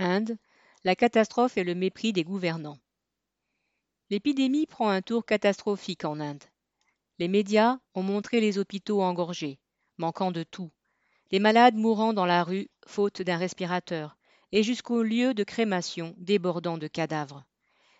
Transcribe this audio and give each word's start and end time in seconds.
Inde, 0.00 0.38
la 0.84 0.94
catastrophe 0.94 1.56
et 1.56 1.64
le 1.64 1.74
mépris 1.74 2.12
des 2.12 2.22
gouvernants. 2.22 2.78
L'épidémie 4.10 4.66
prend 4.66 4.88
un 4.88 5.02
tour 5.02 5.26
catastrophique 5.26 6.04
en 6.04 6.20
Inde. 6.20 6.44
Les 7.18 7.26
médias 7.26 7.78
ont 7.94 8.04
montré 8.04 8.40
les 8.40 8.58
hôpitaux 8.58 9.02
engorgés, 9.02 9.58
manquant 9.96 10.30
de 10.30 10.44
tout, 10.44 10.70
les 11.32 11.40
malades 11.40 11.74
mourant 11.74 12.12
dans 12.12 12.26
la 12.26 12.44
rue 12.44 12.68
faute 12.86 13.22
d'un 13.22 13.36
respirateur, 13.36 14.16
et 14.52 14.62
jusqu'aux 14.62 15.02
lieux 15.02 15.34
de 15.34 15.42
crémation 15.44 16.14
débordant 16.16 16.78
de 16.78 16.86
cadavres. 16.86 17.44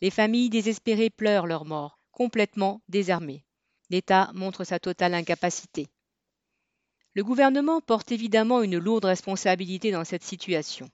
Les 0.00 0.10
familles 0.10 0.50
désespérées 0.50 1.10
pleurent 1.10 1.46
leurs 1.46 1.66
morts, 1.66 1.98
complètement 2.10 2.80
désarmées. 2.88 3.44
L'État 3.90 4.30
montre 4.34 4.64
sa 4.64 4.80
totale 4.80 5.12
incapacité. 5.12 5.88
Le 7.12 7.22
gouvernement 7.22 7.82
porte 7.82 8.10
évidemment 8.10 8.62
une 8.62 8.78
lourde 8.78 9.04
responsabilité 9.04 9.92
dans 9.92 10.04
cette 10.04 10.24
situation. 10.24 10.88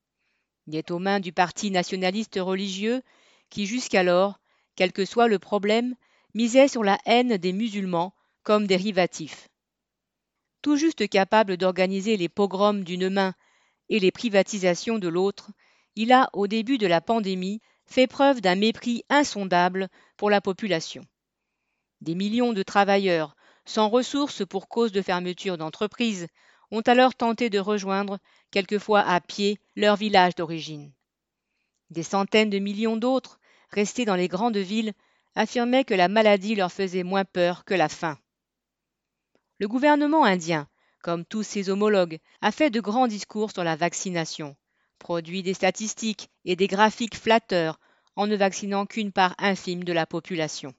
Il 0.68 0.76
est 0.76 0.90
aux 0.90 0.98
mains 0.98 1.18
du 1.18 1.32
parti 1.32 1.70
nationaliste 1.70 2.38
religieux 2.38 3.00
qui 3.48 3.64
jusqu'alors, 3.64 4.38
quel 4.76 4.92
que 4.92 5.06
soit 5.06 5.26
le 5.26 5.38
problème, 5.38 5.94
misait 6.34 6.68
sur 6.68 6.84
la 6.84 6.98
haine 7.06 7.38
des 7.38 7.54
musulmans 7.54 8.12
comme 8.42 8.66
dérivatif. 8.66 9.48
Tout 10.60 10.76
juste 10.76 11.08
capable 11.08 11.56
d'organiser 11.56 12.18
les 12.18 12.28
pogroms 12.28 12.84
d'une 12.84 13.08
main 13.08 13.32
et 13.88 13.98
les 13.98 14.10
privatisations 14.10 14.98
de 14.98 15.08
l'autre, 15.08 15.52
il 15.96 16.12
a, 16.12 16.28
au 16.34 16.46
début 16.46 16.76
de 16.76 16.86
la 16.86 17.00
pandémie, 17.00 17.62
fait 17.86 18.06
preuve 18.06 18.42
d'un 18.42 18.56
mépris 18.56 19.04
insondable 19.08 19.88
pour 20.18 20.28
la 20.28 20.42
population. 20.42 21.02
Des 22.02 22.14
millions 22.14 22.52
de 22.52 22.62
travailleurs, 22.62 23.36
sans 23.64 23.88
ressources 23.88 24.46
pour 24.46 24.68
cause 24.68 24.92
de 24.92 25.00
fermeture 25.00 25.56
d'entreprises, 25.56 26.26
ont 26.70 26.80
alors 26.82 27.14
tenté 27.14 27.50
de 27.50 27.58
rejoindre, 27.58 28.18
quelquefois 28.50 29.00
à 29.00 29.20
pied, 29.20 29.58
leur 29.76 29.96
village 29.96 30.34
d'origine. 30.34 30.92
Des 31.90 32.02
centaines 32.02 32.50
de 32.50 32.58
millions 32.58 32.96
d'autres, 32.96 33.40
restés 33.70 34.04
dans 34.04 34.16
les 34.16 34.28
grandes 34.28 34.56
villes, 34.56 34.92
affirmaient 35.34 35.84
que 35.84 35.94
la 35.94 36.08
maladie 36.08 36.54
leur 36.54 36.72
faisait 36.72 37.02
moins 37.02 37.24
peur 37.24 37.64
que 37.64 37.74
la 37.74 37.88
faim. 37.88 38.18
Le 39.58 39.68
gouvernement 39.68 40.24
indien, 40.24 40.68
comme 41.02 41.24
tous 41.24 41.42
ses 41.42 41.70
homologues, 41.70 42.18
a 42.42 42.52
fait 42.52 42.70
de 42.70 42.80
grands 42.80 43.08
discours 43.08 43.50
sur 43.50 43.64
la 43.64 43.76
vaccination, 43.76 44.56
produit 44.98 45.42
des 45.42 45.54
statistiques 45.54 46.28
et 46.44 46.56
des 46.56 46.66
graphiques 46.66 47.16
flatteurs 47.16 47.78
en 48.16 48.26
ne 48.26 48.36
vaccinant 48.36 48.84
qu'une 48.84 49.12
part 49.12 49.34
infime 49.38 49.84
de 49.84 49.92
la 49.92 50.06
population. 50.06 50.74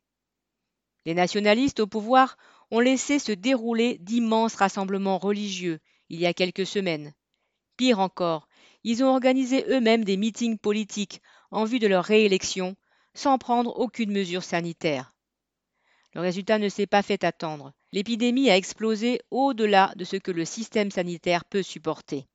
Les 1.05 1.13
nationalistes 1.13 1.79
au 1.79 1.87
pouvoir 1.87 2.37
ont 2.71 2.79
laissé 2.79 3.19
se 3.19 3.31
dérouler 3.31 3.97
d'immenses 3.99 4.55
rassemblements 4.55 5.17
religieux 5.17 5.79
il 6.09 6.19
y 6.19 6.25
a 6.25 6.33
quelques 6.33 6.65
semaines. 6.65 7.13
Pire 7.77 7.99
encore, 7.99 8.47
ils 8.83 9.03
ont 9.03 9.07
organisé 9.07 9.65
eux-mêmes 9.69 10.03
des 10.03 10.17
meetings 10.17 10.57
politiques 10.57 11.21
en 11.51 11.65
vue 11.65 11.79
de 11.79 11.87
leur 11.87 12.05
réélection 12.05 12.75
sans 13.13 13.37
prendre 13.37 13.77
aucune 13.79 14.11
mesure 14.11 14.43
sanitaire. 14.43 15.13
Le 16.13 16.21
résultat 16.21 16.57
ne 16.57 16.69
s'est 16.69 16.87
pas 16.87 17.01
fait 17.01 17.23
attendre. 17.23 17.73
L'épidémie 17.91 18.49
a 18.49 18.57
explosé 18.57 19.21
au-delà 19.31 19.93
de 19.95 20.03
ce 20.05 20.15
que 20.15 20.31
le 20.31 20.45
système 20.45 20.91
sanitaire 20.91 21.45
peut 21.45 21.63
supporter. 21.63 22.25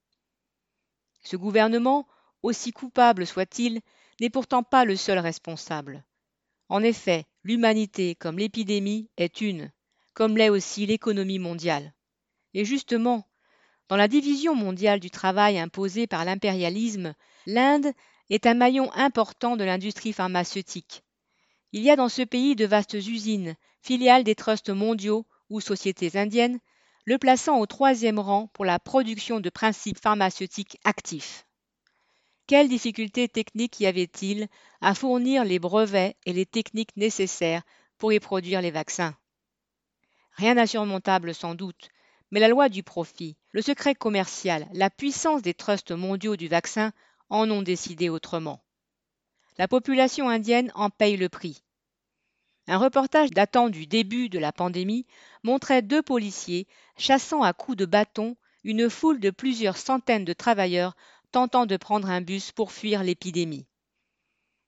Ce 1.22 1.36
gouvernement, 1.36 2.06
aussi 2.42 2.72
coupable 2.72 3.26
soit-il, 3.26 3.80
n'est 4.20 4.30
pourtant 4.30 4.62
pas 4.62 4.84
le 4.84 4.96
seul 4.96 5.18
responsable. 5.18 6.04
En 6.68 6.82
effet, 6.82 7.24
l'humanité 7.42 8.14
comme 8.14 8.38
l'épidémie 8.38 9.08
est 9.16 9.40
une, 9.40 9.72
comme 10.14 10.36
l'est 10.38 10.48
aussi 10.48 10.86
l'économie 10.86 11.38
mondiale. 11.38 11.92
Et 12.54 12.64
justement, 12.64 13.28
dans 13.88 13.96
la 13.96 14.08
division 14.08 14.54
mondiale 14.54 15.00
du 15.00 15.10
travail 15.10 15.58
imposée 15.58 16.06
par 16.06 16.24
l'impérialisme, 16.24 17.14
l'Inde 17.46 17.92
est 18.30 18.46
un 18.46 18.54
maillon 18.54 18.90
important 18.94 19.56
de 19.56 19.64
l'industrie 19.64 20.12
pharmaceutique. 20.12 21.02
Il 21.72 21.82
y 21.82 21.90
a 21.90 21.96
dans 21.96 22.08
ce 22.08 22.22
pays 22.22 22.56
de 22.56 22.64
vastes 22.64 22.94
usines, 22.94 23.56
filiales 23.82 24.24
des 24.24 24.34
trusts 24.34 24.70
mondiaux 24.70 25.26
ou 25.50 25.60
sociétés 25.60 26.16
indiennes, 26.16 26.60
le 27.04 27.18
plaçant 27.18 27.58
au 27.58 27.66
troisième 27.66 28.18
rang 28.18 28.46
pour 28.54 28.64
la 28.64 28.78
production 28.78 29.40
de 29.40 29.50
principes 29.50 30.00
pharmaceutiques 30.00 30.78
actifs. 30.84 31.46
Quelles 32.46 32.68
difficultés 32.68 33.28
techniques 33.28 33.80
y 33.80 33.86
avait-il 33.86 34.48
à 34.80 34.94
fournir 34.94 35.44
les 35.44 35.58
brevets 35.58 36.16
et 36.24 36.32
les 36.32 36.46
techniques 36.46 36.96
nécessaires 36.96 37.62
pour 37.98 38.12
y 38.12 38.20
produire 38.20 38.62
les 38.62 38.70
vaccins? 38.70 39.14
Rien 40.34 40.56
d'insurmontable 40.56 41.34
sans 41.34 41.54
doute, 41.54 41.90
mais 42.30 42.40
la 42.40 42.48
loi 42.48 42.68
du 42.68 42.82
profit, 42.82 43.36
le 43.52 43.62
secret 43.62 43.94
commercial, 43.94 44.68
la 44.72 44.90
puissance 44.90 45.42
des 45.42 45.54
trusts 45.54 45.92
mondiaux 45.92 46.36
du 46.36 46.48
vaccin 46.48 46.92
en 47.30 47.50
ont 47.50 47.62
décidé 47.62 48.08
autrement. 48.08 48.64
La 49.58 49.68
population 49.68 50.28
indienne 50.28 50.72
en 50.74 50.90
paye 50.90 51.16
le 51.16 51.28
prix. 51.28 51.62
Un 52.66 52.78
reportage 52.78 53.30
datant 53.30 53.68
du 53.68 53.86
début 53.86 54.28
de 54.28 54.38
la 54.38 54.50
pandémie 54.50 55.06
montrait 55.42 55.82
deux 55.82 56.02
policiers 56.02 56.66
chassant 56.96 57.42
à 57.42 57.52
coups 57.52 57.76
de 57.76 57.86
bâton 57.86 58.36
une 58.64 58.90
foule 58.90 59.20
de 59.20 59.30
plusieurs 59.30 59.76
centaines 59.76 60.24
de 60.24 60.32
travailleurs 60.32 60.96
tentant 61.30 61.66
de 61.66 61.76
prendre 61.76 62.08
un 62.08 62.20
bus 62.20 62.50
pour 62.52 62.72
fuir 62.72 63.02
l'épidémie. 63.02 63.66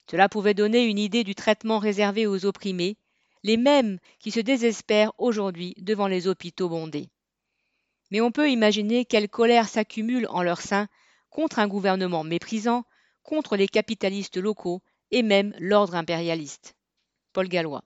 Cela 0.09 0.29
pouvait 0.29 0.53
donner 0.53 0.85
une 0.85 0.99
idée 0.99 1.23
du 1.23 1.35
traitement 1.35 1.79
réservé 1.79 2.27
aux 2.27 2.45
opprimés, 2.45 2.97
les 3.43 3.57
mêmes 3.57 3.99
qui 4.19 4.31
se 4.31 4.39
désespèrent 4.39 5.11
aujourd'hui 5.17 5.73
devant 5.77 6.07
les 6.07 6.27
hôpitaux 6.27 6.69
bondés. 6.69 7.09
Mais 8.11 8.21
on 8.21 8.31
peut 8.31 8.49
imaginer 8.49 9.05
quelle 9.05 9.29
colère 9.29 9.67
s'accumule 9.67 10.27
en 10.29 10.43
leur 10.43 10.61
sein 10.61 10.87
contre 11.29 11.59
un 11.59 11.67
gouvernement 11.67 12.23
méprisant, 12.23 12.83
contre 13.23 13.57
les 13.57 13.67
capitalistes 13.67 14.37
locaux 14.37 14.81
et 15.11 15.23
même 15.23 15.53
l'ordre 15.59 15.95
impérialiste. 15.95 16.75
Paul 17.33 17.47
Gallois. 17.49 17.75